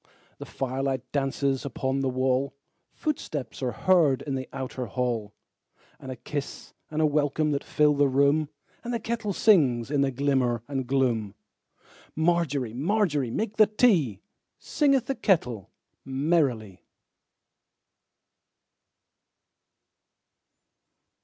[0.39, 2.55] The firelight dances upon the wall,
[2.91, 5.35] Footsteps are heard in the outer hall,
[5.99, 8.49] And a kiss and a welcome that fill the room,
[8.83, 11.35] And the kettle sings in the glimmer and gloom.
[12.15, 14.21] Margery, Margery, make the tea,
[14.57, 15.69] Singeth the kettle
[16.03, 16.81] merrily.